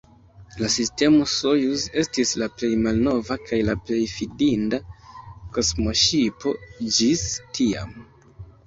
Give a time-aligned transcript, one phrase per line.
[0.59, 4.83] La sistemo Sojuz estis la plej malnova kaj la plej fidinda
[5.59, 6.59] kosmoŝipo
[6.99, 7.97] ĝis tiam.